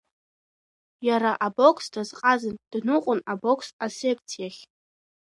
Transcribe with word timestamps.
Иара 1.07 1.31
абокс 1.45 1.85
дазҟазан, 1.93 2.55
дныҟәон 2.71 3.19
абокс 3.31 3.67
асекциахь. 3.85 4.59